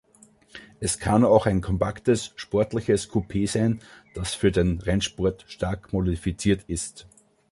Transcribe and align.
Es 0.79 0.97
kann 0.97 1.23
auch 1.23 1.45
ein 1.45 1.61
kompaktes 1.61 2.33
sportliches 2.35 3.07
Coupé 3.09 3.45
sein, 3.47 3.81
das 4.15 4.33
für 4.33 4.51
den 4.51 4.79
Rennsport 4.79 5.45
stark 5.47 5.93
modifiziert 5.93 6.63
ist. 6.63 7.05